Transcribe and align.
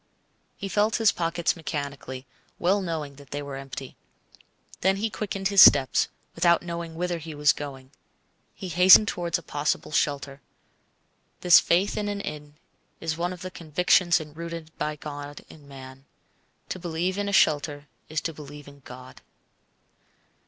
He 0.57 0.67
felt 0.67 0.95
his 0.95 1.11
pockets 1.11 1.55
mechanically, 1.55 2.25
well 2.57 2.81
knowing 2.81 3.17
that 3.17 3.29
they 3.29 3.43
were 3.43 3.55
empty. 3.55 3.95
Then 4.79 4.95
he 4.95 5.11
quickened 5.11 5.49
his 5.49 5.61
steps, 5.61 6.07
without 6.33 6.63
knowing 6.63 6.95
whither 6.95 7.19
he 7.19 7.35
was 7.35 7.53
going. 7.53 7.91
He 8.55 8.69
hastened 8.69 9.07
towards 9.07 9.37
a 9.37 9.43
possible 9.43 9.91
shelter. 9.91 10.41
This 11.41 11.59
faith 11.59 11.97
in 11.97 12.07
an 12.09 12.19
inn 12.19 12.55
is 12.99 13.15
one 13.15 13.31
of 13.31 13.43
the 13.43 13.51
convictions 13.51 14.19
enrooted 14.19 14.75
by 14.79 14.95
God 14.95 15.45
in 15.49 15.67
man. 15.67 16.05
To 16.69 16.79
believe 16.79 17.19
in 17.19 17.29
a 17.29 17.31
shelter 17.31 17.85
is 18.09 18.21
to 18.21 18.33
believe 18.33 18.67
in 18.67 18.79
God. 18.79 19.21